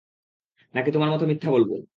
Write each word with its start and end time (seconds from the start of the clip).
নাকি 0.73 0.89
তোমার 0.91 1.09
মতো 1.09 1.25
মিথ্যা 1.27 1.49
বলব? 1.51 1.71